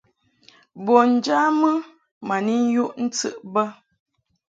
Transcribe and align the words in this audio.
Bun 0.85 1.07
njamɨ 1.17 1.69
ma 2.27 2.35
ni 2.45 2.55
yuʼ 2.73 2.91
ntɨʼ 3.05 3.31
bə. 3.53 3.63